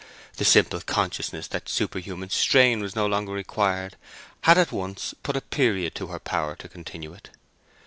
[0.37, 3.97] The simple consciousness that superhuman strain was no longer required
[4.41, 7.29] had at once put a period to her power to continue it.